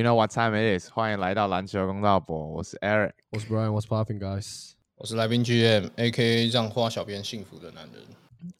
[0.00, 0.90] You know what time it is？
[0.90, 3.12] 欢迎来到篮球公道博，我是 Eric。
[3.32, 4.70] 我是 Brian，What's popping, guys？
[4.94, 8.02] 我是来宾 GM，A.K.A 让花小编幸福的男人。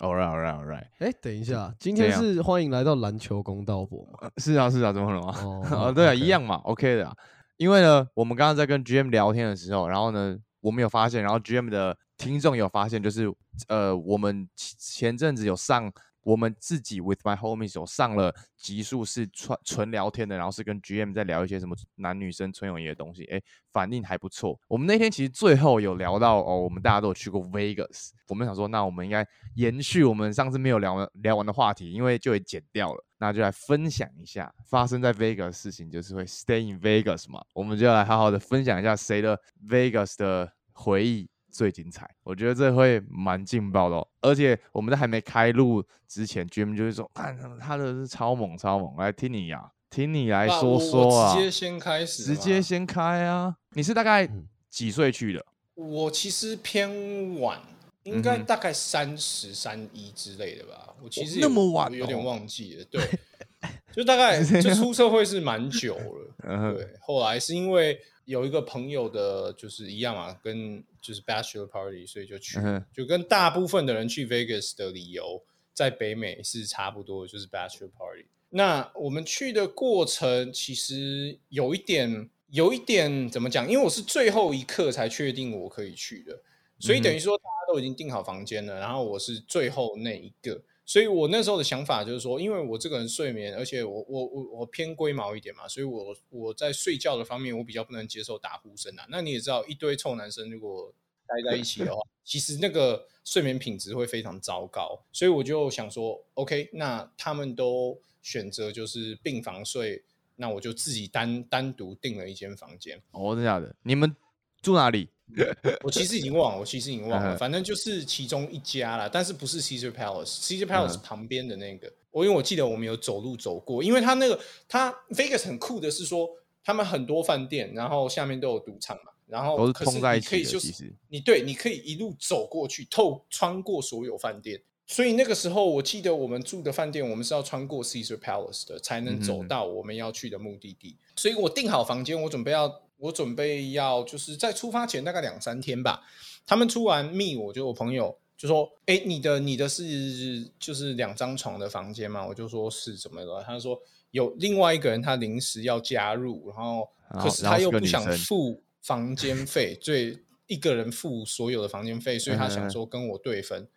[0.01, 0.85] All right, all right, all right。
[0.99, 4.19] 哎，等一下，今天是欢迎来到篮球公道博嘛？
[4.21, 5.35] 呃是啊，是啊，怎么了吗？
[5.43, 7.17] 哦 哦，对啊一样嘛，OK 的啊。
[7.57, 13.33] 因为呢，我们刚刚在跟 GM 聊天的时候，然后呢，我们有发现，然后 GM 的听众有发现，就是
[13.69, 15.91] 呃，我们前前阵子有上
[16.23, 23.41] 我们自己 with my homies 有上了集数是纯纯聊天的，然后是跟 GM 在聊一些什么男女生纯友谊的东西，哎，
[23.73, 24.59] 反应还不错。
[24.69, 42.09] 我们那天其实最后有聊到哦，我们大家都有去过 Vegas，我们想说，那我们应该延续我们上次没有聊完聊完的话题，因为就也剪掉了，那就来分享一下发生在 Vegas 的事情，就是会 stay in Vegas 嘛，我们就来好好的分享一下谁的 Vegas 的回忆最精彩。
[42.23, 52.63] 我觉得这会蛮劲爆的、哦，而且我们在还没开录之前，Jim 就会说，看他的是超猛超猛，来听你呀、听你来说说啊，直接先开始，直接。
[52.63, 53.57] 先开啊！
[53.75, 55.45] 你是大概嗯几岁去的？
[55.75, 57.61] 我其实偏晚，
[58.05, 60.95] 应该大概三十三一之类的吧。
[61.03, 62.85] 我其实那么晚我有点哦忘记了。
[62.91, 63.03] 对，
[63.93, 66.75] 就大概 就出社会是蛮久了。
[66.75, 78.27] 对，后来是因为有一个朋友的，就是一样嘛，跟就是 bachelor party，所以就去，嗯就跟大部分的人去 Vegas 的理由，在北美是差不多，就是 bachelor party。
[78.49, 83.71] 那我们去的过程其实有一点，有一点怎么讲？
[83.71, 86.43] 因为我是最后一刻才确定我可以去的，
[86.79, 90.63] 所以等于说大家都已经订好房间了，然后我是最后那一个。
[90.91, 99.07] 所以我那时候的想法就是说，因为我这个人睡眠，而且我我我我偏龟毛一点嘛，所以我我在睡觉的方面，我比较不能接受打呼声啊。
[99.09, 100.93] 那你也知道，一堆臭男生如果
[101.29, 105.01] 待在一起的话，其实那个睡眠品质会非常糟糕。
[105.13, 110.03] 所以我就想说，OK，那他们都选择就是病房睡，
[110.35, 113.01] 那我就自己单单独订了一间房间。
[113.13, 113.73] 哦，真的假的？
[113.85, 114.17] 你们
[114.61, 115.09] 住哪里？
[115.85, 121.93] 我其实已经忘了，我其实已经忘了，嗯反正就是其中一家啦，但是不是 Caesar Palace，Caesar Palace 嗯旁边的那个。
[122.11, 126.29] 我因为我记得我们有走路走过，因为它那个它 Vegas 很酷的是说，
[126.65, 134.61] 他们很多饭店，然后下面都有赌场嘛，然后都是可通在一起的其实你对，你可以一路走过去，透穿过所有饭店。
[134.89, 140.97] 所以那个时候，我记得我们住的饭店，我们是要穿过 Caesar Palace 的，才能走嗯到我们要去的目的地。
[141.15, 146.03] 所以我订好房间，我准备要，我准备要，就是在出发前大概两三天吧。
[146.47, 153.43] 他们出完密，我就我朋友就说：“哎，你的你的是就是两张床的房间吗？”我就说是怎么了？
[153.43, 156.89] 他就说有另外一个人他临时要加入，然后
[157.23, 163.69] 可是他又不想付房间费， 所以一个人付所有的房间费，所以他嗯想说跟我对分。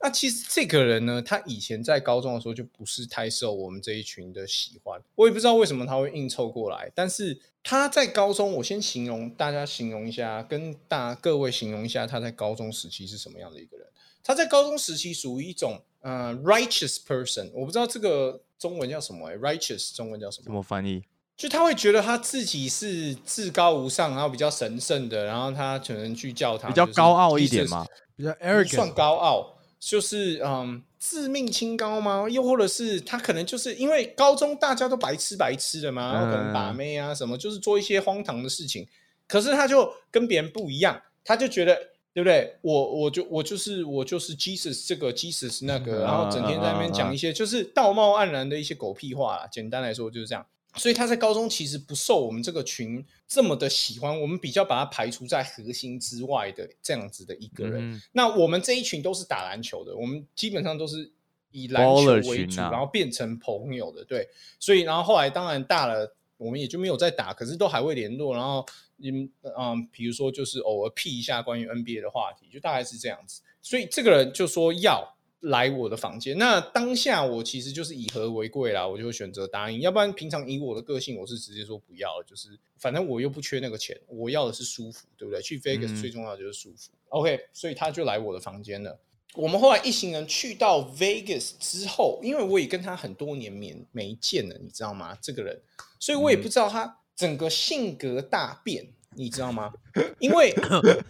[0.00, 6.90] 那其实这个人呢，他以前在高中的时候就不是太受我们这一群的喜欢，我也不知道为什么他会硬凑过来。
[6.94, 13.86] 但是他在高中，我先形容大家形容一下，跟大各位形容一下他在高中时期是什么样的一个人。
[14.22, 20.56] 他在高中时期属于一种呃 righteous person，我不知道这个中文叫什么、欸、，righteous 中文叫什么怎么？
[20.58, 21.02] 么翻译？
[21.36, 27.86] 就他会觉得他自己是至高无上，然后比较神圣的，然后他可能去教堂比较高傲一点嘛？
[28.16, 32.26] 比较不算高傲，就是嗯自命清高吗？
[32.28, 38.86] 又或者是他可能就是因为高中大家都白吃白吃的嘛，然后可能把嗯妹啊什么，就是做一些荒唐的事情。
[39.28, 41.74] 可是他就跟别人不一样，他就觉得
[42.14, 42.56] 对不对？
[42.62, 49.46] 我我就我就是我就是 Jesus 这个 Jesus 那个，嗯然后整天在那边讲一些就是道貌岸然的一些狗屁话啦。
[49.50, 50.44] 简单来说就是这样。
[50.76, 57.92] 所以他在高中其实不受我们这个群这么的喜欢，我们比较把他排除在核心之外的这样子的一个人。
[57.92, 61.10] 嗯那我们这一群都是打篮球的，我们基本上都是
[61.50, 64.28] 以篮球为主，啊然后变成朋友的，对。
[64.58, 68.34] 所以，然后后来当然大了，我们也就没有再打，可是都还会联络。
[68.34, 68.66] 然后，
[68.98, 73.40] 嗯嗯，比如说就是偶尔 P 一下关于 NBA 的话题，就大概是这样子。
[73.62, 76.36] 所以这个人就说要来我的房间。
[76.38, 79.80] 那当下我其实就是以和为贵啦，我就选择答应。
[79.80, 82.48] 要不然平常以我的个性，我是直接说不要，就是
[82.78, 85.40] 反正我又不缺那个钱，我要的是舒服，对不对？
[85.42, 86.90] 去 Vegas 嗯最重要的就是舒服。
[87.10, 88.98] OK，所以他就来我的房间了。
[89.34, 95.16] 我们后来一行人去到 Vegas 之后，因为我也跟他很多年没没见了，你知道吗？
[95.20, 95.60] 这个人，
[96.00, 99.70] 所以我也不知道他整个性格大变，你知道吗？
[100.18, 100.54] 因为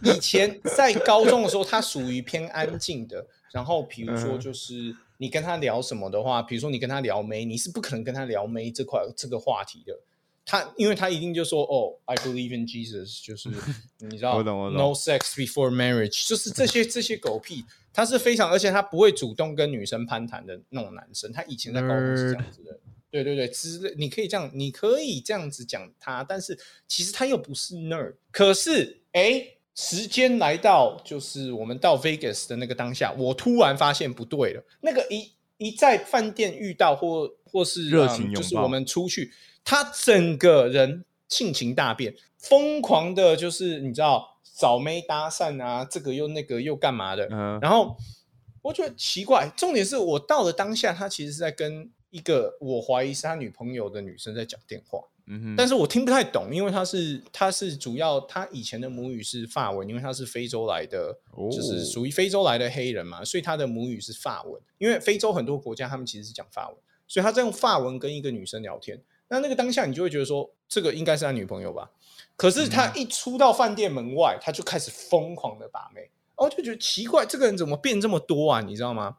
[0.03, 3.25] 以前在高中的时候，他属于偏安静的。
[3.57, 9.99] 然后比如说，嗯就是你跟他聊什么的话，比如说你跟他聊妹，你是不可能跟他聊妹这块这个话题的。
[10.45, 13.49] 他因为他一定就说哦，I believe in Jesus，就是
[13.99, 17.65] 你知道，No sex before marriage，就是这些这些狗屁，
[17.95, 21.33] 他是非常，而且他不会主动跟女生攀谈的那种男生。
[21.33, 22.79] 他以前在高中是这样子的，
[23.11, 26.57] 对对对，之类，你可以这样，你可以这样子讲他，但是
[26.87, 28.15] 其实他又不是 nerd。
[28.31, 29.43] 可是，哎，
[29.77, 34.65] 时间来到，就是我们到 Vegas 的那个当下，我突然发现不对了。
[34.81, 39.31] 那个一一在饭店遇到，或或是热情就是我们出去，
[39.63, 47.95] 他整个人性情大变，疯狂的，就是你知道找妹搭讪啊，这个又那个又干嘛的，嗯，然后
[48.63, 64.61] 我觉得奇怪，重点是我到了当下，他其实是在跟一个我怀疑是他女朋友的女生在讲电话，嗯，但是我听不太懂，因为他是他是主要他以前的母语是法文，因为他是非洲来的，哦就是属于非洲来的黑人嘛，所以他的母语是法文。
[64.79, 66.77] 因为非洲很多国家他们其实是讲法文，
[67.07, 69.01] 所以他在用法文跟一个女生聊天。
[69.29, 71.91] 那那个当下你就会觉得说，这个应该是他女朋友吧？
[72.37, 78.61] 可是他一出到饭店门外，他就开始疯狂的把妹，哦，就觉得奇怪，这个人怎么变这么多啊？
[78.61, 79.17] 你知道吗？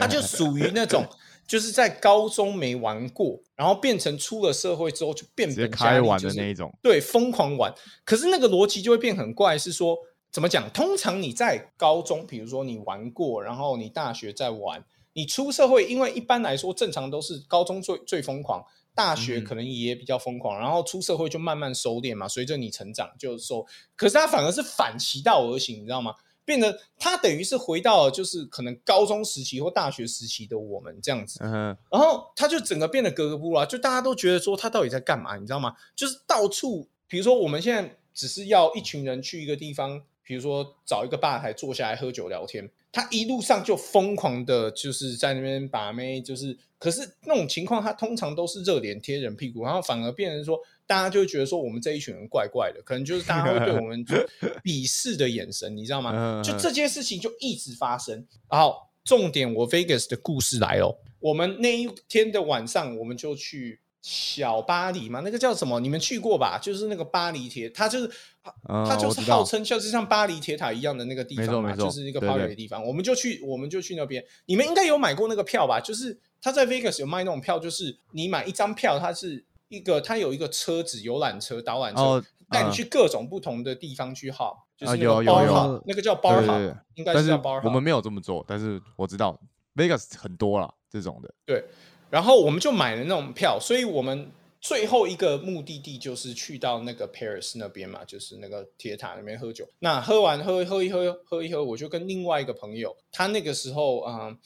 [0.00, 1.06] 他就属于那种，
[1.46, 7.72] 就是在高中没玩过，然后变成出了社会之后就变直接本加厉开玩就是的那一种，对，疯狂玩。
[8.04, 9.96] 可是那个逻辑就会变很怪，是说
[10.30, 10.70] 怎么讲？
[10.70, 18.64] 通常你在高中，比如说你玩过，然后你大学在玩，你出社会，因为一般来说正常都是高中最最疯狂，
[18.94, 23.66] 大学嗯可能也比较疯狂，然后出社会就慢慢收敛嘛，随着你成长就收。
[23.94, 26.14] 可是他反而是反其道而行，你知道吗？
[26.44, 35.74] 变得他等于是回到了就是可能高中时期或大学时期的我们这样子，嗯哼，然后他就整个变得格格不入啊，就大家都觉得说他到底在干嘛，你知道吗？
[35.94, 54.04] 就是到处，比如说我们现在只是要一群人去一个地方，比如说找一个吧台坐下来喝酒聊天，他一路上就疯狂的，就是在那边把妹，就是可是那种情况，他通常都是热脸贴人屁股，然后反而变成说，大家就会觉得说我们这一群人怪怪的，可能就是大家会对我们
[54.62, 56.12] 鄙视的眼神，你知道吗？
[56.14, 58.26] 嗯就这件事情就一直发生。
[58.50, 60.98] 然后重点，我 Vegas 的故事来了。
[61.18, 65.78] 我们那一天的晚上，我们就去小巴黎嘛，那个叫什么？
[65.78, 66.58] 你们去过吧？
[66.60, 68.10] 就是那个巴黎铁，它就是
[68.68, 72.84] 嗯它就是号称就是像巴黎铁塔一样的那个地方嘛，就是一个对 party 对的地方。
[72.84, 74.22] 我们就去，我们就去那边。
[74.46, 75.80] 你们应该有买过那个票吧？
[75.80, 87.64] 就是他在 Vegas 有卖那种票，就是你买一张票，它是一个它有一个车子，游览车、导览车，哦，带你嗯去各种不同的地方去 hop，就是有有 bar 有 hop，那个叫但是应该叫 bar hop。
[87.64, 89.40] 我们没有这么做，但是我知道
[89.74, 91.64] Vegas 很多啦这种的，对，
[92.10, 94.30] 然后我们就买了那种票，所以我们
[94.60, 99.66] 最后一个目的地就是去到那个 Paris 那边嘛，就是那个铁塔那边喝酒。
[99.78, 104.38] 那喝完喝喝一喝喝一喝，我就跟另外一个朋友，他那个时候嗯、呃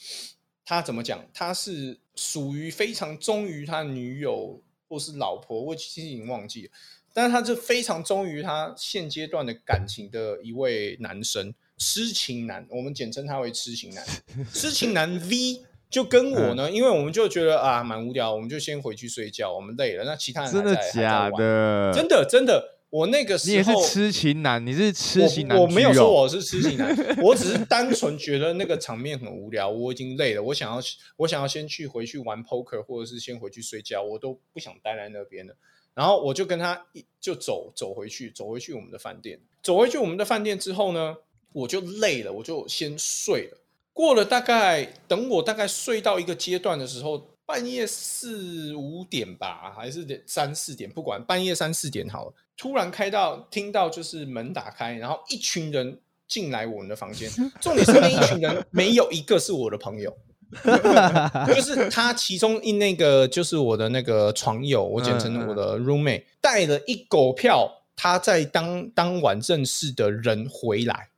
[0.68, 1.24] 他怎么讲？
[1.32, 6.72] 他是属于非常忠于他女友或是老婆，我其实已经忘记了。
[7.12, 14.04] 但是他就非常忠于他现阶段的感情的一位男生，痴情男，我们简称他为痴情男。
[14.52, 20.04] 痴情男 V 就跟我嗯呢，因为我们就觉得啊蛮无聊，我们就先回去睡觉，我们累了。
[20.04, 21.30] 那其他人真的假？
[21.30, 21.92] 的？
[21.94, 30.80] 真的真的，我那个时候你也是痴情男，你是痴情男、我，我没有说我是痴情男，我只是单纯觉得那个场面很无聊，我已经累了，我想要
[31.18, 35.54] 我想要先去回去玩 poker，或者是先回去睡觉，我都不想待在那边了。
[35.92, 39.38] 然后我就跟他一就走走回去，走回去我们的饭店。
[39.62, 41.14] 走回去我们的饭店之后呢，
[41.52, 43.58] 我就累了，我就先睡了。
[43.92, 52.34] 过了大概等我大概睡到一个阶段的时候，半夜四五点吧，还是得三四点，不管半夜三四点好了。
[52.56, 57.30] 突然开到听到就是门打开，然后一群人进来我们的房间。
[57.60, 60.12] 重点是那一群人没有一个是我的朋友，
[61.46, 71.10] 就是他其中一那个就是我的那个床友，我简称我的 roommate，带了一狗票他在当当晚认识的人回来。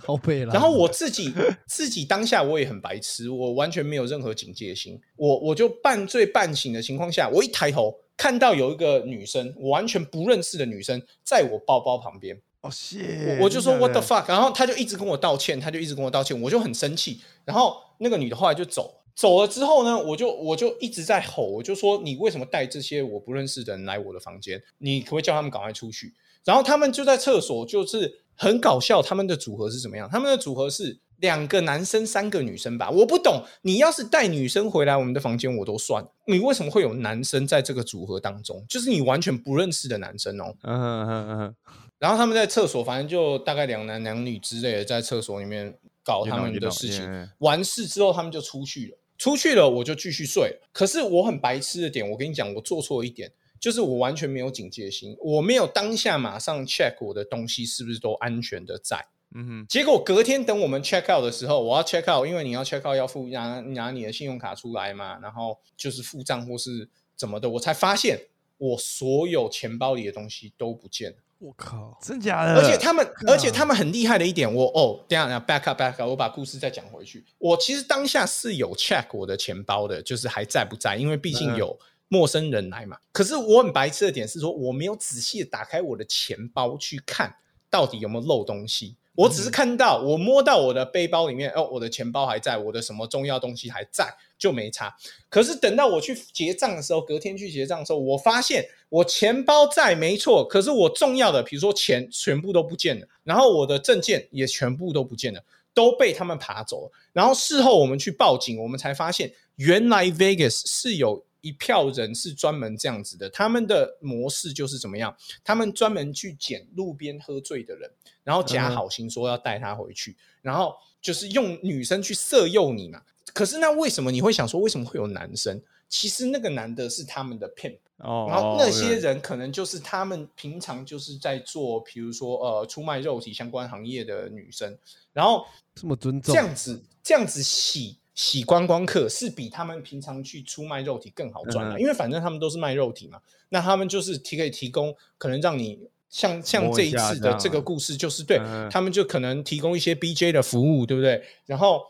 [0.00, 0.52] 好背了。
[0.52, 1.32] 然后我自己
[1.66, 17.20] 自己当下我也很白痴，我完全没有任何警戒心，我我就半醉半醒的情况下，我一抬头看到有一个女生，我完全不认识的女生在我包包旁边，哦，谢，我我就说 what the fuck，然后她就一直跟我道歉，她就一直跟我道歉，我就很生气。
[17.44, 24.62] 然后那个女的后来就走了，走了之后呢，我就我就一直在吼，我就说你为什么带这些我不认识的人来我的房间？
[24.78, 26.12] 你可不可以叫他们赶快出去？
[26.44, 30.08] 然后他们就在厕所，就是很搞笑，他们的组合是怎么样？
[30.10, 32.90] 他们的组合是两个男生，三个女生吧？
[32.90, 38.64] 我不懂，你要是带女生回来我们的房间我都算，你为什么会有男生在这个组合当中？
[38.68, 40.54] 就是你完全不认识的男生哦。
[40.62, 41.54] 嗯哼嗯哼嗯
[41.98, 45.72] 然后他们在厕所，反正就大概两男两女之类的，在厕所里面
[46.04, 47.02] 搞，他们的事情。
[47.02, 47.28] yeah, yeah.
[47.38, 48.98] 完事之后，他们就出去了。
[49.16, 50.58] 出去了，我就继续睡。
[50.72, 53.30] 可是我很白痴的点，我跟你讲，我做错一点，
[53.64, 59.02] 就是我完全没有警戒心，我没有当下马上 check 我的东西是不是都安全的在。
[59.34, 68.20] 嗯哼，结果隔天等我们 check out 的时候，我要 check out，因为你要 check out 要付拿拿你的信用卡出来嘛，然后就是付账或是怎么的，我才发现
[68.58, 71.16] 我所有钱包里的东西都不见了。
[71.38, 72.60] 我靠，真假的？
[72.60, 77.24] 而且他们，而且他们很厉害的一点，我哦，等一下等下 back up back up，我把故事再讲回去。
[77.38, 81.78] 我其实当下是有 check 我的钱包的，就是还在不在，因为毕竟嗯有
[82.08, 82.96] 陌生人来嘛。
[83.12, 87.34] 可是我很白痴的点是说，我没有仔细的打开我的钱包去看
[87.70, 88.96] 到底有没有漏东西。
[89.16, 94.92] 我只是看到我摸到我的背包里面，哦，我的钱包还在，我的什么重要东西还在，就没差。
[95.28, 105.40] 可是等到我去结账的时候，隔天去结账的时候，我发现我钱包在没错，可是我重要的，比如说钱全部都不见了，然后我的证件也全部都不见了，
[105.72, 106.90] 都被他们爬走了。
[107.12, 115.14] 然后事后我们去报警，我们才发现原来 Vegas 是有一票人是专门这样子的，他们的模式就是怎么样？
[115.44, 117.90] 他们专门去捡路边喝醉的人，
[118.24, 123.02] 然后假好心说要带他回去，然后就是用女生去色诱你嘛。
[123.34, 125.60] 可是那为什么你会想说为什么会有男生？
[125.90, 134.76] 其实那个男的是他们的 pimp，哦，然后那些人可能就是他们平常就是在做，比如说呃出卖肉体相关行业的女生，
[135.12, 145.88] 然后这么尊重，这样子这样子洗洗观光客是比他们平常去出卖肉体更好赚的，嗯哼因为反正他们都是卖肉体嘛，那他们就是提可以提供可能让你。
[146.10, 151.20] 像像这一次的下这个故事，就是对嗯他们就可能提供一些 BJ 的服务，对不对？
[151.44, 151.82] 然后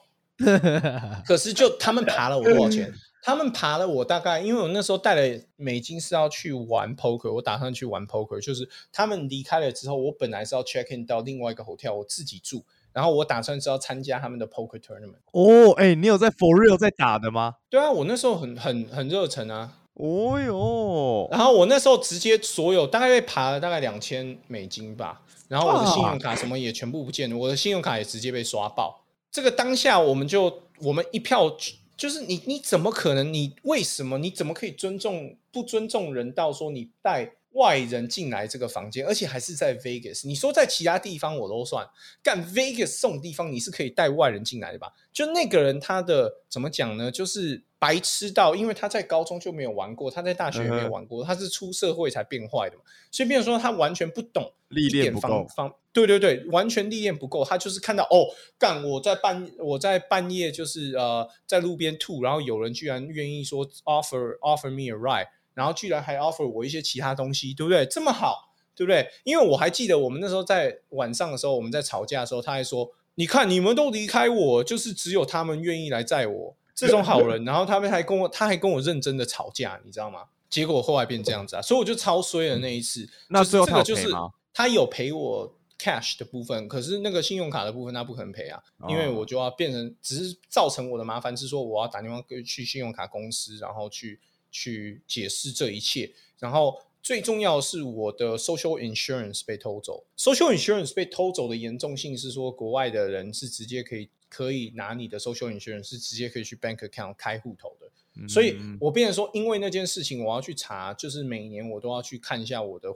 [1.27, 2.91] 可是就他们爬了我多少钱？
[3.23, 12.65] 他们爬了我大概，因为我那时候带了美金是要去玩 poker，我打算去玩 poker，就是他们离开了之后，我本来是要 check in 到另外一个 hotel，我自己住，
[12.95, 15.19] 然后我打算是要参加他们的 poker tournament。
[15.33, 17.57] 哦，哎，你有在 For Real 在打的吗？
[17.69, 29.05] 对啊，我那时候很很很热忱啊，哦哟，然后我那时候直接所有大概被爬了大概两千美金吧，然后我的信用卡什么也全部不见了，我的信用卡也直接被刷爆。
[29.31, 31.55] 这个当下我们就我们一票
[31.97, 33.33] 就是你你怎么可能？
[33.33, 34.19] 你为什么？
[34.19, 40.27] 你怎么可以尊重不尊重人到说你带外人进来这个房间，而且还是在 Vegas？
[40.27, 41.85] 你说在其他地方我都算，
[42.23, 44.93] 干 Vegas 这种地方你是可以带外人进来的吧？
[45.13, 47.11] 就那个人他的怎么讲呢？
[47.11, 57.45] 就是白痴到，因为他在高中就没有玩过，他在大学也没有玩过，他是出社会才变坏的嘛，所以变成说他完全不懂历练不够，方，对对对，完全历练不够。
[57.45, 58.27] 他就是看到哦，
[58.59, 67.87] 干我在半我在半夜就是呃在路边吐，然后有人居然愿意说 offer offer me a ride，然后居然还 offer 我一些其他东西，对不对？
[67.87, 69.09] 这么好，对不对？
[69.25, 80.25] 因为我还记得我们那时候在晚上的时候，我们在吵架的时候，他还说：“你看你们都离开我，就是只有他们愿意来载我，这种好人。”然后他们还跟我，他还跟我认真的吵架，你知道吗？
[80.51, 83.01] 结果后来变这样子啊，所以我就超衰了那一次。
[83.01, 84.15] 就是那最后他这个就是
[84.53, 94.21] 他有赔我 cash 的部分，可是那个信用卡的部分他不可能赔啊，因为哦我就要变成只是造成我的麻烦是说我要打电话去信用卡公司，然后去
[94.55, 100.07] 去解释这一切，然后最重要的是我的 social insurance 被偷走。
[100.17, 107.91] social insurance 被偷走的严重性是说，国外的人是直接可以可以拿你的 social insurance 是直接可以去 bank account 开户头的。
[108.29, 112.89] 所以嗯我变成说，因为那件事情，我要去查，就是每年我都要去看一下我的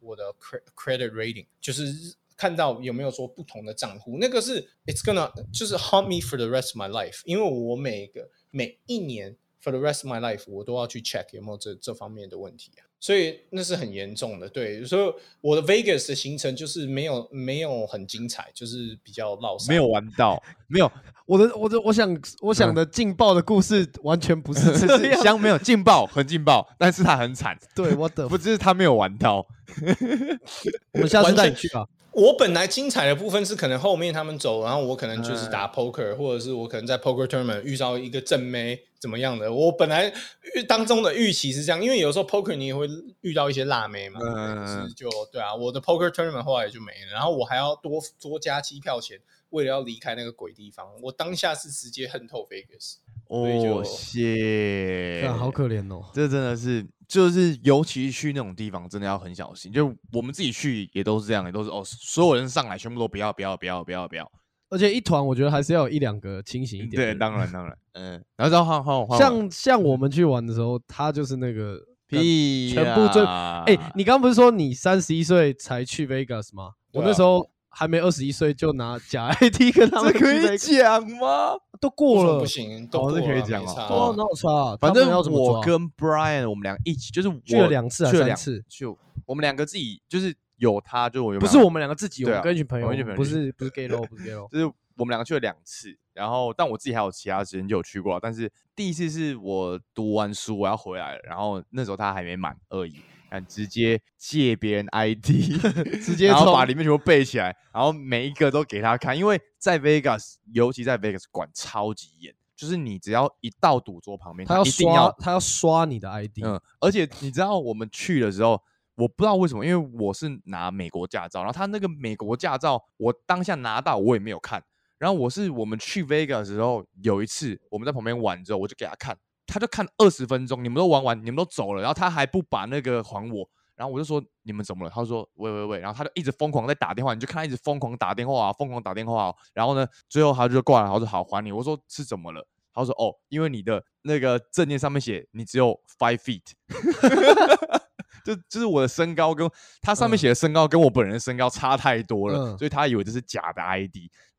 [0.00, 9.36] 我的 cre- credit rating，就是看到有没有说不同的账户，那个是 it's gonna 就是 haunt me for the rest of my life，因为我每个每一年
[9.64, 14.46] for the rest of my life 我都要去 check 有没有这这方面的问题啊，所以那是很严重的。
[14.48, 20.92] 对，所以我的 Vegas 的行程就是没有没有很精彩，就是比较落散没有玩到，没有，
[21.24, 25.16] 我的我的我想我想的劲爆的故事完全不是只 这样。
[25.16, 29.46] 是香没有劲爆，很劲爆，但是他很惨， 对，我的不，只是他没有玩到，
[30.92, 31.86] 我们下次带你去啊。
[32.14, 39.52] 我本来精彩的部分是可能后面他们走，然后我可能就是嗯打 poker，、或者是我可能在 poker tournament 遇到一个正妹怎么样的。
[39.52, 40.12] 我本来
[40.54, 42.88] 预当中的预期是这样，因为有时候 poker 你也会
[43.22, 44.20] 遇到一些辣妹嘛，
[44.66, 49.18] 是就对啊，我的 poker tournament 后来也就没了，然后我还要多多加机票钱，
[49.54, 52.96] 为了要离开那个鬼地方，我当下是直接恨透 Vegas。
[53.28, 56.10] 哦，谢，好可怜哦。
[56.12, 59.72] 这真的是，就是尤其去那种地方，真的要很小心。
[59.72, 64.30] 就我们自己去也都是这样，也都是哦，所有人上来全部都不要，不要，不要，不要，不要。
[64.70, 67.18] 而且一团我觉得还是要有一两个清醒一点的对，人。
[67.18, 68.24] 当然，当然，嗯。
[68.36, 76.72] 然后再换换换，像像我们去玩的时候，他就是那个 屁全部最啦哎、你刚刚不是说你三十一岁才去 Vegas 吗？
[76.92, 81.54] 我那时候还没二十一岁，就拿假 ID 跟他们这可以讲吗？
[81.80, 83.74] 都过了，不行，都哦这过了可以讲啊，
[84.16, 84.76] 哪有差啊？
[84.80, 94.48] 反正我跟 Brian 我们俩一起，就是去了我两次还去了两次，就我们两个自己就是有他，就我有不是我们两个自己，我跟一群朋友，不是不是 gay low，不是 gay low。
[94.52, 94.66] 就是
[94.96, 103.00] 我们两个去了两次，然后但我自己还有其他时间就有去过，但是第一次是我读完书我要回来了，然后那时候他还没满而已，
[103.34, 105.26] 看直接借别人 ID，
[106.00, 116.44] 直接然后把里面全部背起来，然后每一个都给他看，因为在 Vegas，尤其在 Vegas 管超级严，就是你只要一到赌桌旁边，他要一定刷，他要刷你的 ID。
[116.44, 118.62] 嗯，而且你知道我们去的时候，
[118.94, 124.62] 我不知道为什么，因为我是拿美国驾照，然后他那个美国驾照我当下拿到我也没有看，
[124.98, 133.48] 然后我是我们去 Vegas 的时候有一次我们在旁边玩之后，我就给他看，他就看二十分钟，你们都玩完，你们都走了，然后他还不把那个还我。
[133.76, 134.90] 然后我就说你们怎么了？
[134.94, 139.34] 他说喂喂喂，然后他就一直疯狂在打电话，你就看他一直疯狂打电话啊，疯狂打电话、啊。
[139.52, 141.50] 然后呢，最后他就挂了，他说好还你。
[141.50, 142.46] 我说是怎么了？
[142.72, 146.42] 他说哦，因为你的那个证件上面写你只有 five feet，
[148.24, 149.48] 就就是我的身高跟
[149.80, 153.60] 他上面嗯写的身高跟我本人的身高差太多了，嗯所以他以为这是假的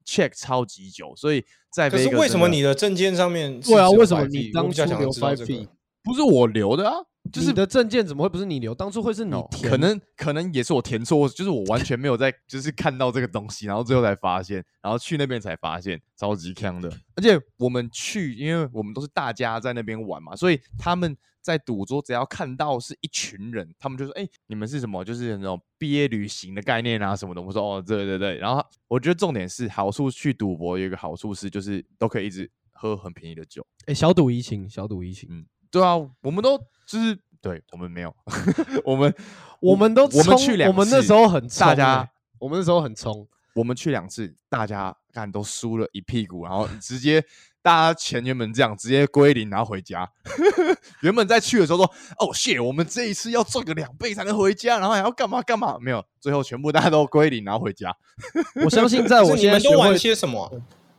[0.05, 5.67] ID，check 超级久，所以在可是为什么你的证件上面对啊，为什么你当初留 five 这个 feet？
[6.03, 6.95] 不是我留的啊？
[7.33, 8.75] 就是你的证件怎么会不是你留？
[8.75, 16.87] 当初会是你哦填，可能可能也是我填错，就是我完全没有在，就是看到这个东西，然后最后才发现，然后去那边才发现，超级坑的。
[17.15, 25.05] 而且我们去，因为我们都是大家在那边玩嘛，所以他们在赌桌只要看到是一群人，他们就说：“哎、你们是什么？
[25.05, 33.63] 就是那种毕业旅行的概念啊什么的。”我说：“哦，对对对。”然后我觉得重点是好处，去赌博有一个好处是，就是都可以一直喝很便宜的酒。
[33.85, 35.29] 哎，小赌怡情，小赌怡情。
[35.31, 38.15] 嗯对啊，我们都就是对我们没有，
[38.83, 39.13] 我们
[39.59, 42.09] 我们都我们去两次我们那时候很大家欸
[42.39, 47.21] 我们那时候很冲，我们去两次，大家看都输了一屁股，然后直接
[47.65, 50.07] 大家钱原本这样直接归零，然后回家。
[51.01, 51.85] 原本在去的时候说
[52.19, 57.91] ：“哦谢，我们这一次要赚个两倍才能回家，然后还要干嘛干嘛。”没有，最后全部大家都归零，然后回家。
[58.63, 60.51] 我相信在我现在都玩，些什么啊？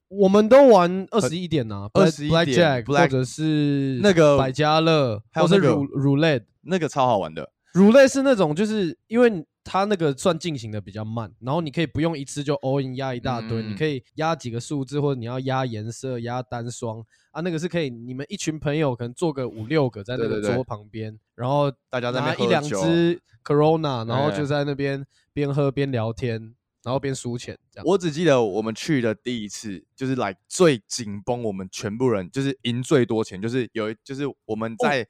[0.09, 6.46] 我们都玩二十一点呐 21，Black 点 Jack Black- 或者是那个百家乐，还有那个乳 Roulette。
[6.68, 13.70] 那个超好玩的，乳类是那种，就是因为它那个算进行的比较慢，然后你可以不用一次就 all in 压一大堆，嗯。
[13.70, 20.55] 你可以压几个数字，或者你要压颜色、压单双啊，那个是可以，你们一群朋友可能坐个五六个在那个对对对。
[20.55, 22.85] 桌旁边，然后大家在那拿一两边喝酒。
[22.85, 27.85] 支 Corona，然后哎就在那边边喝边聊天，然后边输钱这样。
[27.87, 35.09] 我只记得我们去的第一次，就是来最紧绷，我们全部人就是赢最多钱，就是有一就是我们哦在、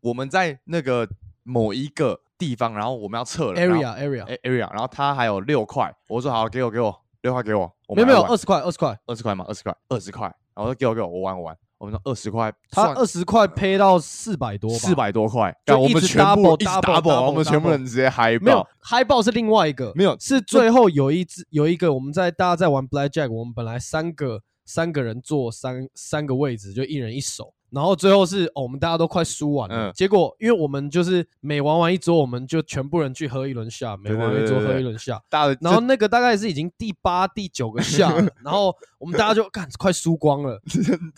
[0.00, 1.08] 我们在那个
[1.42, 27.52] 某一个地方，然后我们要撤了然后 area area，A- area，然后他还有六块，我说好，给我给我六块给我，我没有没有二十块二十块，二十块嘛，二十块二十块，然后我说给我给我，我玩我玩，我们说二十块，他二十块赔到四百多吧，四百多块，就干我们全部 double，一直后我们全部 double 人直接嗨没有爆，嗨爆是另外一个，没有是最后有一只有一个我们在大家在玩 blackjack，我们本来三个三个人坐三三个位置，就一人一手。
[27.76, 29.92] 然后最后是哦，我们大家都快输完了，嗯。
[29.94, 40.58] 结果因为我们就是每玩完一桌，我们就全部人去喝一轮下，每玩完一桌对对对喝一轮下，大的然后那个大概是已经第八、第九个下了， 然后我们大家就干快输光了，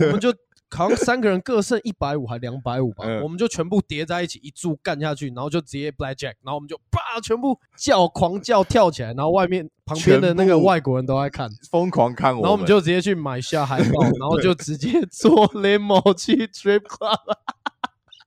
[0.01, 0.35] 我们就
[0.71, 3.23] 好像三个人各剩一百五还两百五吧，嗯。
[3.23, 17.19] 我们就全部叠在一起一注干下去，然后就直接 blackjack，然后我们就啪全部叫狂叫跳起来，然后外面旁边的那个全部外国人都在看，疯狂看我，然后我们就直接去买下海报， 然后就直接坐 limo 去 trip club，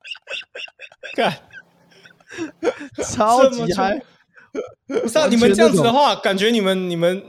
[1.16, 1.38] 干，
[3.04, 4.02] 超这么级嗨。
[4.86, 7.24] 不是啊，完你们这样子的话，感觉你们你们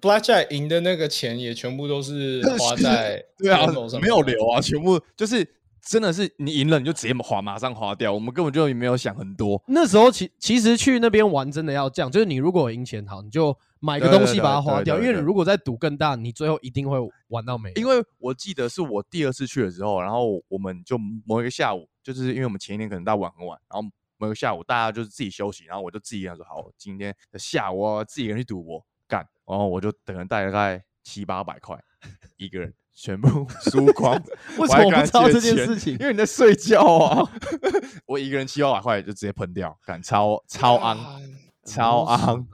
[0.00, 3.66] Blackjack 赢的那个钱也全部都是花在 对啊
[4.00, 5.46] 没有留啊，全部就是
[5.80, 17.70] 真的是你赢了你就直接花马上花掉，我们根本就没有想很多，那时候其其实去那边玩真的要这样，就是你如果有赢钱好，你就买个东西把它花掉，因为你如果再赌更大，你最后一定会玩到没。
[17.76, 28.80] 因为我记得是我第二次去的时候，然后我们就某一个下午，就是因为我们前一天可能大家玩很晚，然后某个下午大家就是自己休息，然后我就自己跟他说好，今天的下午我自己一个人去赌博。
[28.80, 28.86] 干，
[29.46, 31.78] 然后我就等人带大概七八百块
[32.36, 32.72] 一个人。
[32.98, 34.14] 全部输光，
[34.56, 36.06] 为什么不知道这件事情因？
[36.06, 37.30] 为你在睡觉啊！
[38.08, 41.20] 我一个人七八百块就直接喷掉，干超超昂，啊
[41.66, 42.46] 超昂，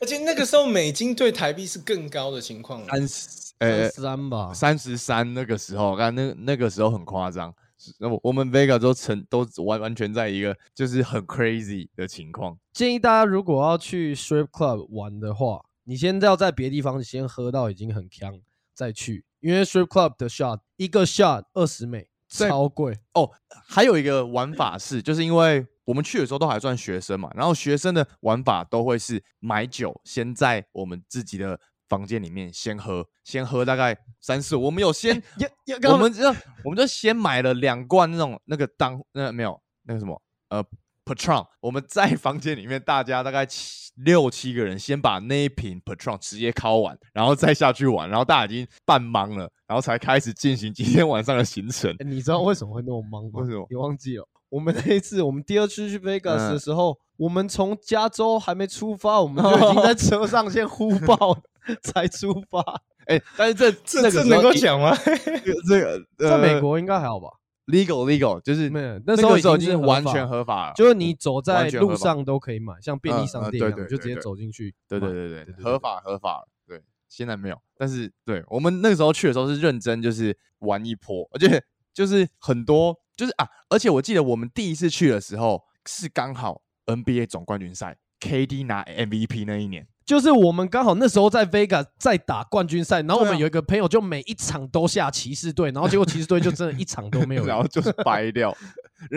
[0.00, 2.86] 而且那个时候美金对台币是更高的情况啊。
[2.92, 7.54] 三十呃三吧，三十三那个时候，看那那个时候很夸张。
[7.98, 12.56] 那我我们 Vega 都成都完完全在一个就是很 crazy 的情况。
[12.72, 18.40] 建议大家如果要去 strip club 玩的话，你先要在别的地方先喝到已经很强
[18.74, 22.98] 再去，因为 strip club 的 shot 一个 shot 二十美，超贵。
[23.12, 23.30] 哦，
[23.66, 35.22] 还有一个玩法是，就是因为我们去的时候都还算学生嘛，然后学生的玩法都会是买酒，先在我们自己的房间里面先喝，先喝大概三四，我们有先，
[35.92, 36.28] 我们这
[36.64, 40.64] 我们就先买了两罐那种那个当那没有那个什么呃
[41.04, 51.94] Patron，我们在房间里面大家大概七六七个人，先把那一瓶 Patron 直接敲完，然后再下去玩，然后大家已经半忙了，然后才开始进行今天晚上的行程。
[51.98, 53.30] 欸你知道为什么会那么忙吗？
[53.34, 54.26] 为什么你忘记了？
[54.48, 61.36] 我们那一次，我们第二次去 Vegas 嗯的时候，我们从加州还没出发，我们就已经在 车上先呼报
[61.82, 62.62] 才出发。
[63.06, 64.96] 哎、但是这这这能够讲吗？
[65.68, 67.28] 这个在美呃国应该还好吧？
[67.66, 74.74] Legal legal 就是没有，那那时候个时候已经是完全合法了，就是你走在路上都可以买，像便利嗯商店一样，就直接走进去。
[74.88, 97.48] 对对对对合法合法了，对，现在没有，但是对我们那个时候去的时候是认真就是玩一波，而且就是很多就是啊，而且我记得我们第一次去的时候是刚好 NBA 总冠军赛，KD 拿 MVP 那一年，就是我们刚好那时候在 Vegas 在打冠军赛，然后我们有一个朋友就每一场都下骑士队，然后结果骑士队就真的一场都没有赢。
[97.48, 98.54] 然后就是掰掉，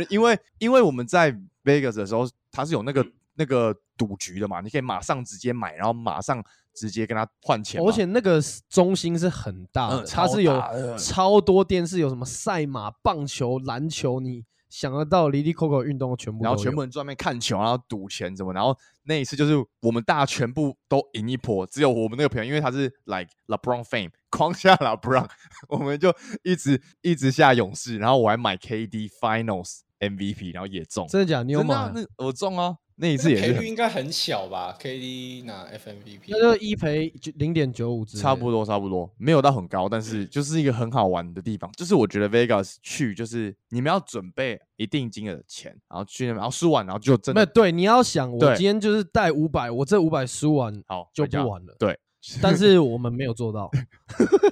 [0.10, 1.32] 因为 因为我们在
[1.63, 6.41] Vegas 的时候，它是有那个那个赌局的嘛，你可以马上直接买，然后马上
[6.73, 10.63] 直接跟他换钱，而且那个中心是很大的，嗯它是有
[10.97, 25.28] 超多电视，有什么赛马、棒球、篮球，你想得到离离扣扣运动全部，然后全部人专门看球，然后赌钱什么，然后那一次就是我们大家全部都赢一波，只有我们那个朋友，因为他是 like LeBron fame，狂下 LeBron，
[25.70, 31.44] 我们就一直一直下勇士，然后我还买 KD Finals MVP，然后也中，真的假的？
[31.46, 31.92] 你有买？
[31.94, 41.72] 那我中啊，那一次也赔率是应该很小吧？KD 拿 FMVP，那就一赔零点九五之，差不多差不多，没有到很高，但是就是一个很好玩的地方。
[41.74, 51.76] 就是我觉得 Vegas 去，就是你们要准备一定金额的钱，然后去那边，然后输完，然后就真的对，你要想，我今天就是带五百，我这五百输完好就不玩了。
[51.78, 52.00] 对，
[52.42, 53.70] 但是我们没有做到，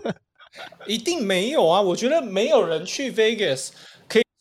[0.86, 1.82] 一定没有啊！
[1.82, 3.72] 我觉得没有人去 Vegas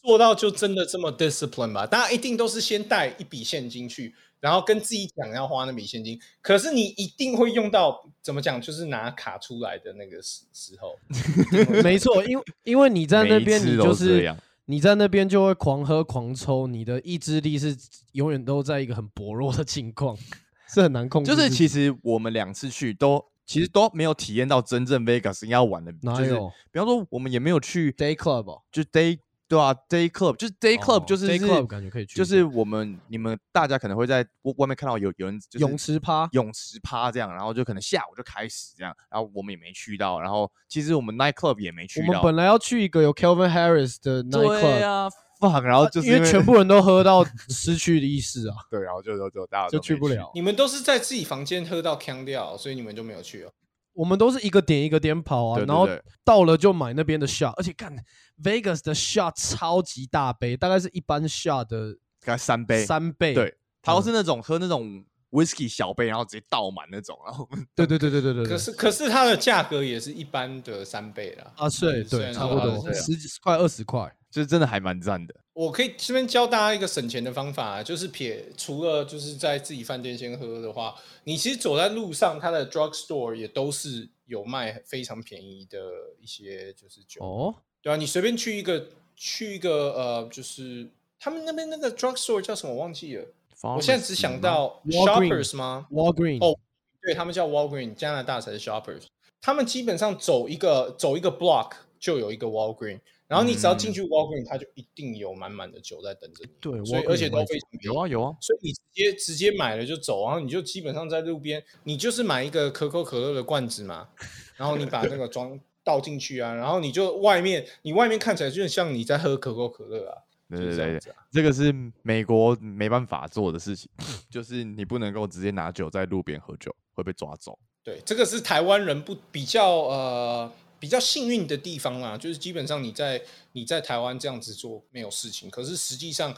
[0.05, 1.87] 做到就真的这么 discipline 吧？
[1.87, 6.21] 大家一定都是先带一笔现金去，然后跟自己讲要花那笔现金。
[6.43, 10.95] 可是你一定会用到怎么讲，就是拿卡出来的那个时时候。
[11.83, 14.35] 没错，因为因为你在那边，你就是
[14.67, 17.75] 你在那边就会狂喝狂抽，你的意志力是
[18.13, 20.15] 永远都在一个很薄弱的情况，
[20.69, 21.41] 是很难控制就。
[21.41, 26.35] 是其实我们两次去都其实都没有体验到真正 Vegas 应该要玩的，就是
[26.71, 29.19] 比方说我们也没有去 day club 哦就 day
[29.55, 43.97] 对啊 day club 就是 day club 哦就是 day club 感觉可以去就是我们你们大家可能会在外外面看到有有人就是泳池趴泳池趴这样，然后就可能下午就开始这样，然后我们也没去到，然后其实我们 night club 也没去到，我们本来要去一个有 Kelvin Harris
[44.03, 45.09] 的 night club，啊
[45.41, 50.31] fuck，然后就是因为全部人都喝到 失去的意识啊，对，然后就就就大家就去不了。
[50.35, 53.53] 你们都是在自己房间喝到腔掉，所以你们就没有去哦。
[53.95, 55.89] 我们都是一个点一个点跑啊，对对然后
[56.25, 57.97] 到了就买那边的 shot，而且看
[58.43, 63.33] Vegas 的 shot 超级大杯，大概是一般 shot 的大概三杯，三倍。
[63.35, 68.53] 对，他都嗯是那种喝那种 whisky 小杯，然后直接倒满那种，然后对对对对对对对。
[68.53, 71.53] 可是可是它的价格也是一般的三倍啦。
[71.57, 74.13] 啊，对对，差不多十几块二十块。
[74.35, 75.35] 就是真的还蛮赞的。
[75.53, 80.93] 我可以这边教大家一个省钱的方法，就是撇除了就是在自己饭店先喝的话，
[81.23, 85.79] 你其实走在路上，它的 drug store 也都是有卖非常便宜的
[86.21, 93.25] 一些就是酒，哦，对啊，你随便去一个去一个呃，就是他们那边那个 drug store 叫什么我忘记了，
[93.63, 96.59] 我现在只想到 Shoppers 吗？Walgreen 哦
[97.01, 99.05] 对他们叫 Walgreen，加拿大才是 Shoppers。
[99.41, 101.71] 他们基本上走一个走一个 block
[102.01, 102.99] 就有一个 Walgreen，
[103.35, 106.51] 然后你只要进去 Walgreen，它就一定有满满的酒在等着你。
[106.61, 114.07] 对所以而且都非常有啊有啊，所以你直接直接买了就走，然后你就基本上在路边，你就是买一个可口可乐的罐子嘛，
[114.57, 121.13] 然后你把那个装倒进去啊，然后你就外面你外面看起来就像你在喝可口可乐啊，对对对。
[121.33, 123.91] 这个是美国没办法做的事情，
[124.31, 127.59] 就是你不能够直接拿酒在路边喝酒，会被抓走。
[127.83, 130.51] 对，这个是台湾人不比较呃
[130.85, 136.37] 比较幸运的地方啦，就是基本上你在你在台湾这样子做没有事情，可是实际上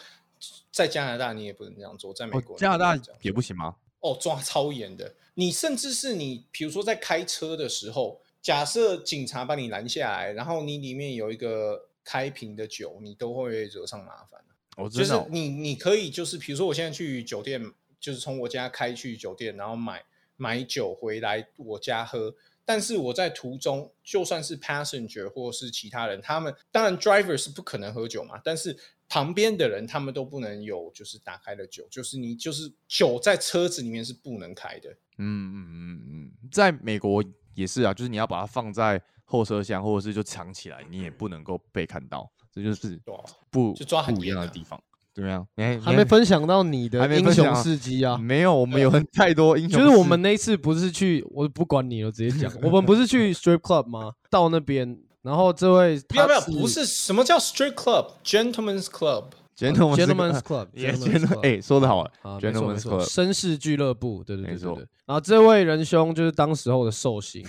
[0.70, 3.74] 在加拿大你也不能这样做，在美哦国、加拿大也不行吗？
[3.98, 5.12] 哦，抓超严的。
[5.35, 14.40] 你甚至是你，比如说在开车的时候，假设警察把你拦下来，然后你里面有一个开瓶的酒，你都会惹上麻烦。
[14.88, 17.61] 就是我真的哦你你可以就是比如说我现在去酒店，
[17.98, 20.04] 就是从我家开去酒店，然后买
[20.37, 22.32] 买酒回来我家喝。
[22.66, 28.76] 但是我在途中，就算是 passenger 或是其他人，他们当然 driver 是不可能喝酒嘛，但是
[29.09, 34.90] 旁边的人他们都不能有就是打开的酒，就是你就是酒在车子里面是不能开的。
[35.18, 37.24] 嗯嗯嗯嗯，在美国
[37.55, 43.00] 也是啊，就是你要把它放在后车厢，或者是就藏起来，你也不能够被看到，这就是
[43.48, 44.83] 不就抓很不一样严啊的地方。
[45.16, 45.46] 怎么样？
[45.57, 48.18] 你还还没分享到你的没英雄分享啊事迹啊！
[48.20, 48.55] 没有？
[48.55, 54.12] 我们有很太多 英雄事，就是我们那一次不是去，我不管你了，直接讲，我们不是去 strip club 吗？
[54.29, 59.24] 到那边，然后这位不要不要，他不是什么叫 street club，gentlemen's club。
[59.57, 64.88] gentleman gentlemen's club，也 gentlemen's 哎，说的好啊啊，没错没，gentleman's 错，club，绅士俱乐部，对对对没错对对。
[65.07, 67.42] 然后这位仁兄就是当时候的寿星，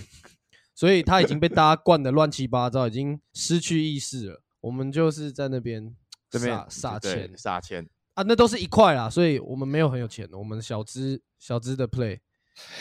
[0.73, 4.41] 所以他已经被大家灌的乱七八糟，已经失去意识了。
[4.61, 5.93] 我们就是在那边
[6.29, 12.19] 这边撒撒钱撒钱，啊，那都是一块啦，所以我们没有很有钱的，我们小资小资的 play，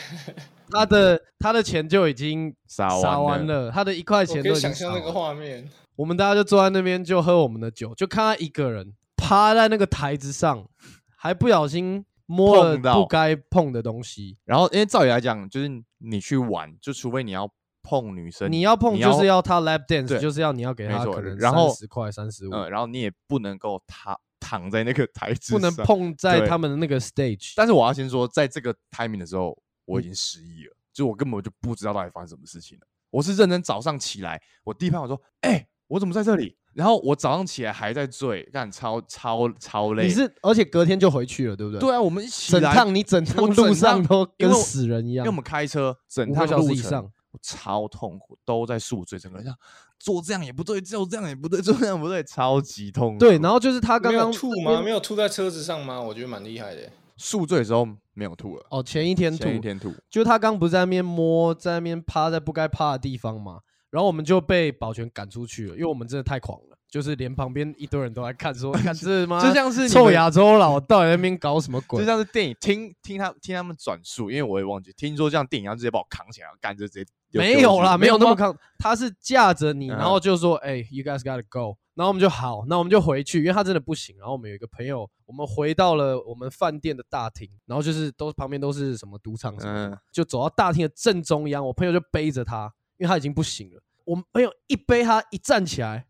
[0.69, 10.67] 他的他的钱就已经撒撒完完了，他的一块钱都已经想象那个画面，我们大家就坐在那边就喝我们的酒，就看他一个人趴在那个台子上，
[11.15, 14.37] 还不小心摸了不该碰的东西。
[14.43, 17.49] 然后因为照理来讲，就是你去玩，就除非你要
[17.87, 25.73] 碰女生，你要碰就是要他 lap dance，就是要你要给他可能然后十块三十五，嗯，然后你也不能够躺躺在那个台子不能。
[25.85, 27.53] 碰在他们的那个 stage。
[27.55, 32.85] 但是我要先说，在这个 timing 的时候，我已嗯经失忆了，就我根本就不知道到底发生什么事情了。
[33.09, 36.57] 我是认真早上起来，我第一盘我说，哎、我怎么在这里？
[36.73, 40.03] 然后我早上起来还在醉，干超超超累。
[40.03, 41.79] 你是而且隔天就回去了，对不对？
[41.79, 45.33] 对啊，我们一起整来趟你整趟路上都跟死人一样因为我。
[45.33, 49.55] 们开车整趟路程我超痛苦，都在宿醉，整个人像
[49.99, 53.19] 做这样也不对，做这样也不对，做这样不对，超级痛苦。
[53.19, 54.81] 对，然后就是他刚刚吐吗？
[54.81, 56.01] 没有吐在车子上吗？
[56.01, 56.89] 我觉得蛮厉害的。
[57.17, 72.05] 宿醉的时候没有吐了，哦，前一天吐前一，天吐，就他刚不是在那边摸，在那边趴在不该趴的地方嘛，然后我们就被保全赶出去了，因为我们真的太狂了，就是连旁边一堆人都在看，说 看这妈就像是你臭亚洲佬到底在那边搞什么鬼就？
[72.05, 78.33] 像是电影听听他听他们转述，因为我也忘记，听说这样电影要直接把我扛起来，干就直接没有啦，没有那么。
[78.35, 84.15] 扛，他是架着你，嗯然后就说，哎、y o u guys gotta go，然后我们就好，那我们就回去，因为他真的不行。
[84.17, 93.81] 然后我们有一个朋友，我们回到了我们饭店的大厅，然后就是都旁边都是什么赌场什么的就走到大厅的正中央，我朋友就背着他，因为他已经不行了。
[94.05, 96.07] 我们朋友一背他，一站起来，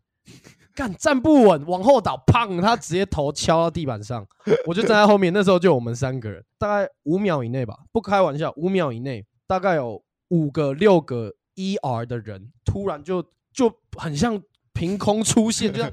[0.78, 4.24] 干站不稳，往后倒，砰，他直接头敲到地板上。
[4.64, 13.20] 我就站在后面，那时候就我们三个人，大概五秒以内吧，不开玩笑，五秒以内，大概有五个、六个 ER 的人，突然就
[13.52, 14.40] 就很像
[14.72, 15.90] 凭空出现，这样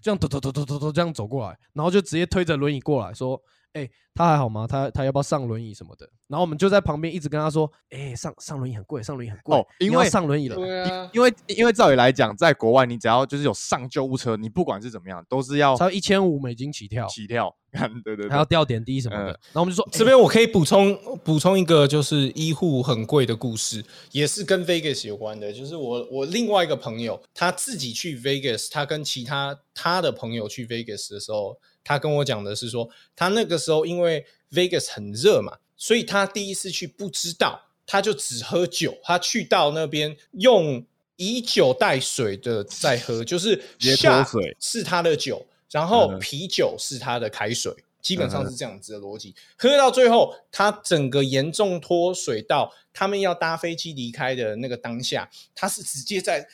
[0.00, 4.66] 这样抖抖抖抖抖抖这样走过来，然后就直接推着轮椅过来说：“哎、他还好吗？
[4.66, 17.54] 他他要不要上轮椅什么的？”然后我们就在旁边一直跟他说：“哎、上上轮椅很贵，上轮椅很贵，哦因为上轮椅了。”对啊，因为因为照理来讲，在国外你只要就是有上救护车，你不管是怎么样，都是要超一千五美金起跳，起跳。
[17.70, 19.30] 看，对对对，还要吊点滴什么的。
[19.30, 25.52] 嗯然后我们就说：“这边我可以补充补充一个，就是医护很贵的故事，也是跟 Vegas 有关的。
[25.52, 40.84] 就是我我另外一个朋友，他自己去 Vegas，他跟其他他的朋友去 Vegas 的时候，他跟我讲的是说，他那个时候因为 Vegas 很热嘛，所以他第一次去不知道，他就只喝酒，他去到那边用
[41.16, 43.60] 以酒代水的在喝，就是
[43.96, 49.34] 下水是他的酒，然后啤酒是他的开水，基本上是这样子的逻辑。
[49.56, 56.46] 喝到最后，他整个严重脱水到他们要搭飞机离开的那个当下，他是直接在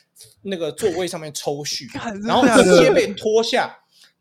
[0.43, 1.89] 那个座位上面抽搐，
[2.27, 3.77] 然后直接被拖下。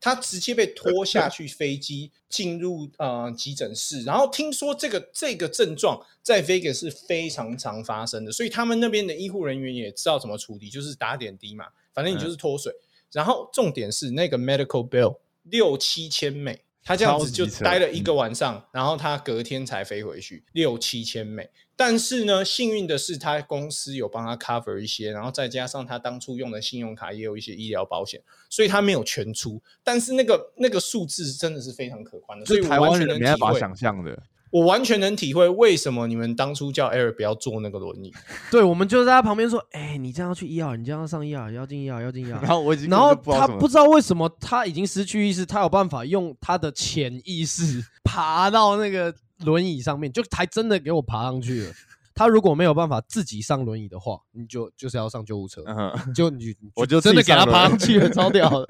[0.06, 4.04] 他直接被拖下去飞机，进入呃急诊室。
[4.04, 12.72] 然后听说这个这个症状在 Vegas 是非常常发生的，所以他们那边的医护人员也知道怎么处理，就是打点滴嘛，反正你就是脱水。
[13.12, 21.50] 然后重点是那个 medical bill 六七千美，他这样子就待了一个晚上，然后他隔天才飞回去，六七千美。
[21.76, 29.60] 但是呢，幸运的是他公司有帮他 cover 一些，然后再加上他当初用的信用卡也有一些医疗保险，所以他没有全出。
[29.84, 34.18] 但是那个那个数字真的是非常可观的，所以台湾人没办法，想象的。
[34.56, 38.14] 我完全能体会为什么你们当初叫 Eric 不要坐那个轮椅。
[38.50, 42.40] 对，我们就在他旁边说：“哎、你这样要去医药，你这样要上医药，要进医药，要进医药。
[42.42, 49.14] ”然后我已经然后他不知道为什么他已经失去意识，他有办法用他的潜意识爬到那个
[49.44, 51.74] 轮椅上面，就还真的给我爬上去了。
[52.16, 58.66] 他如果没有办法自己上轮椅的话，你就就是要上救护车，嗯，就你你我就真的给他爬上去了，超屌的。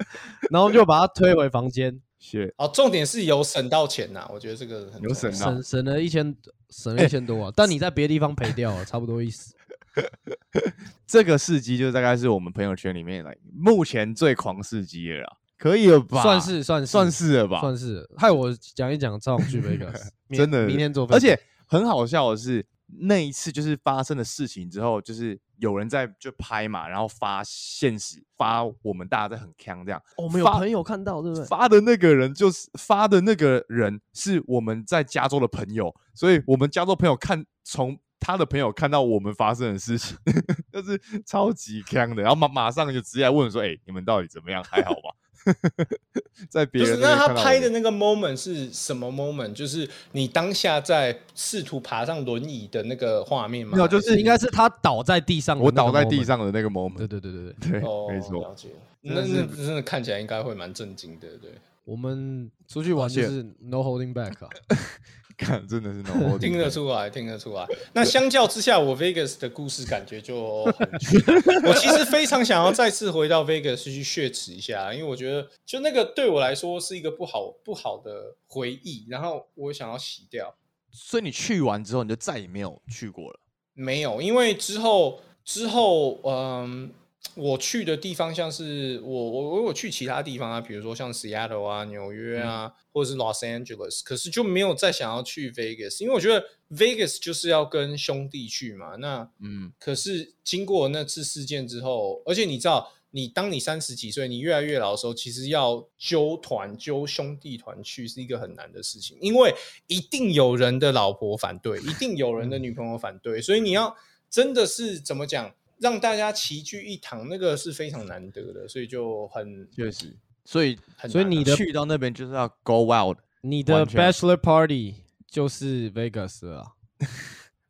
[0.50, 6.34] 然后就把他推回房间，谢哦，重点是有省到钱呐，我觉得这个很有省到省省了一千，
[6.70, 7.52] 省了一千多啊。
[7.54, 9.54] 但你在别的地方赔掉了，差不多意思。
[11.06, 15.36] 这个事迹就大概是我们朋友圈里面来目前最狂事迹了啦。
[15.58, 16.22] 可以了吧？
[16.22, 17.60] 算是算是算是了吧？
[17.60, 30.00] 算是，害我讲一讲赵永去 Vegas， 真的，明天做，而且很好笑的是，那一次就是发生的事情之后，就是有人在就拍嘛，然后发现实，发我们大家在很坑这样。
[30.16, 31.44] 哦我们有发朋友看到，对不对？
[31.46, 40.16] 发的那个人就是发的那个人是我们在加州的朋友，所以我们加州朋友看从他的朋友看到我们发生的事情，
[40.72, 44.62] 就是超级坑的，然后马马上就直接来问说：“哎、你们到底怎么样？
[44.64, 45.10] 还好吧？”
[46.50, 49.54] 在别不是，人边那他拍的那个 moment 是什么 moment？
[49.54, 53.74] 就是你当下在试图爬上轮椅的那个画面吗？
[53.74, 56.26] 没有就是应该是他倒在地上，我倒在地。
[56.26, 58.52] 上的那个 moment，对对对对对，对，哦，没错了。
[58.56, 58.70] 解。
[59.02, 61.52] 那那真的看起来应该会蛮震惊的，对。
[61.84, 64.50] 我们出去玩就是 no holding back 啊。
[65.36, 67.66] 看，真的是 no 听得出来，听得出来。
[67.92, 71.18] 那相较之下，我 Vegas 的故事感觉就很虚。
[71.66, 80.54] 我其实非常想要再次回到 Vegas 去血耻一下，因为我觉得就那个对我来说是一个不好不好的回忆，然后我想要洗掉。
[80.90, 83.38] 所以你去完之后，你就再也没有去过了。
[83.74, 86.90] 没有，因为之后之后，嗯，
[87.34, 98.96] 我去的地方像是我我我有去其他地方啊，比如说像 Seattle 啊、纽约啊，或者是 Los Angeles，可是就没有再想要去 Vegas，因为我觉得 Vegas 就是要跟兄弟去嘛。
[98.96, 109.54] 那嗯，可是经过那次事件之后，而且你知道，你当你三十几岁，你越来越老的时候，其实要揪团、揪兄弟团去是一个很难的事情，因为
[109.86, 113.94] 一定有人的老婆反对，一定有人的女朋友反对，所以你要
[114.30, 120.16] 真的是怎么讲，让大家齐聚一堂，那个是非常难得的，所以就很确实。
[120.44, 123.16] 所以，很啊所以你的去到那边就是要 go wild。
[123.42, 126.66] 你的 bachelor party 就是 Vegas 了啊。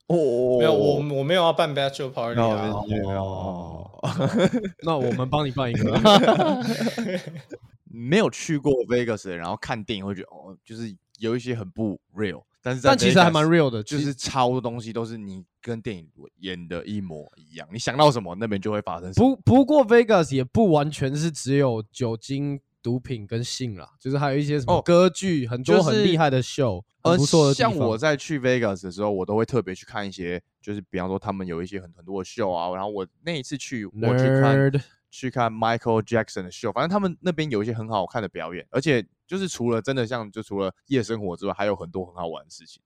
[0.09, 2.71] 哦没有我我没有要办 bachelor party 啊，
[3.17, 4.01] 哦，
[4.85, 6.63] 那我们帮你办一个啊。
[7.91, 16.09] 没有去过 Vegas，的然后看电影会觉得哦，就是有一些很不 real，但是但其实还蛮 real 的，就就是是超多东西都是你跟电影
[16.41, 19.37] 演的一模一样，你想到什么那边就会发生什么。
[19.45, 34.73] 不不过 Vegas 也不完全是只有酒精、毒品跟性啦，就是还有一些什么哦歌剧，很多很厉害的秀，呃很不错的像我在去 Vegas 的时候，我都会特别去看一些，就是比方说他们有一些很很多的秀啊，然后我那一次去，我去看
[35.11, 42.83] 去看 Michael Jackson 的秀，反正他们那边有一些很好看的表演，而且就是除了真的像就除了夜生活之外，还有很多很好玩的事情。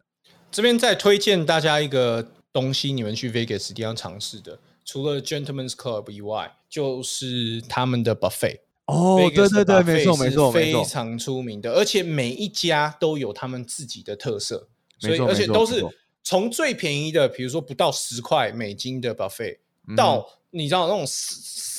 [0.50, 8.60] 这边再推荐大家一个东西，你们去 Vegas 一定要尝试的，除了 Gentlemen's Club 以外，就是他们的 buffet。
[8.86, 15.80] 哦对对对没错没错非常出名的，而且每一家都有他们自己的特色，所以而且都是
[16.24, 21.69] 从最便宜的，比如说不到十块美金的 buffet，嗯到你知道那种四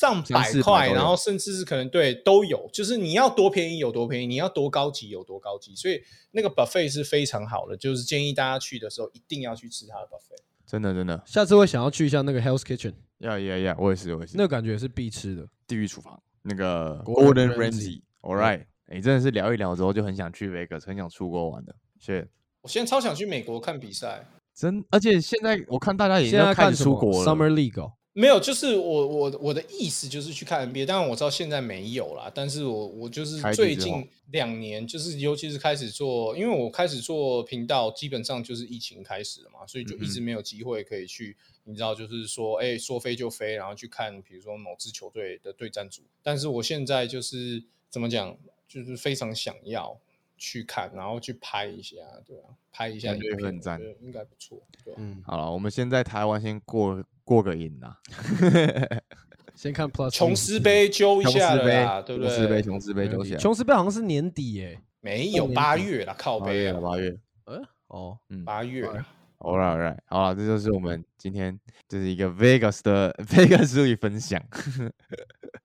[0.00, 10.40] 上百百块，然后甚至是可能对都有，就是你要多便宜有多便宜，你要多高级有多高级，所以那个 buffet 是非常好的，就是建议大家去的时候一定要去吃它的 buffet。
[10.64, 14.36] 真的真的下次会想要去一下那个 Hell's Kitchen，要要要，我也是我也是。
[14.36, 15.46] 那个感觉是必吃的。
[15.66, 21.74] 地狱厨房那个 Gordon Gordon Ramsay Ramsay，All right，哎，真的是聊一聊之后就很想去 Vegas，很想出国玩的。
[21.98, 22.26] 谢
[22.62, 27.30] 我现在超想去美国看比赛，真，而且现在我看大家也现要开始在看什么出国了。
[27.30, 46.02] Summer League 哦，没有，就是我我我的意思就是去看 NBA，当然我知道现在没有啦，但是我我就是最近两年，就是尤其是开始做，因为我开始做频道，基本上就是疫情开始了嘛，所以就一直没有机会可以去，你知道，就是说，哎、说飞就飞，然后去看，比如说某支球队的对战组。
[46.20, 49.96] 但是我现在就是怎么讲，就是非常想要
[50.36, 51.96] 去看，然后去拍一下，
[52.26, 57.94] 对啊，拍一下感觉影片，很赞应该不错，对吧、嗯，好了，我们先在台湾先过过个瘾呐。
[59.54, 62.28] 先看 Plus 琼斯杯揪一琼斯杯下了啦，对不对？
[62.30, 63.36] 琼斯杯，琼斯杯揪一下。
[63.36, 64.76] 琼斯杯好像是年底耶。
[65.00, 67.16] 没有八月啦，靠背啊八月了，，
[67.46, 67.58] 八月。
[67.58, 69.06] 呃，哦，嗯八月啦。
[69.38, 74.42] ，All right，All right，好了，这就是我们今天这是一个 Vegas 的 Vegas 之旅分享。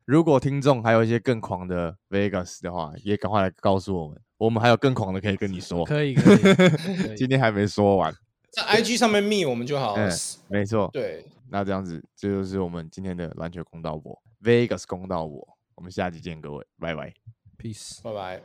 [0.06, 5.84] 如果听众还有一些更狂的 Vegas 的话，也赶快来告诉我们，我们还有更狂的可以跟你说。
[5.84, 8.13] 可以可以可以今天还没说完，
[8.56, 10.12] 在 IG 上面密我们就好了嗯。
[10.47, 10.89] 没错。
[10.93, 15.47] 对，那这样子，这就是我们今天的篮球公道我 Vegas 公道我。
[15.76, 17.14] 我们下期见，各位，拜拜。
[17.58, 18.01] ，peace。
[18.01, 18.41] 拜拜。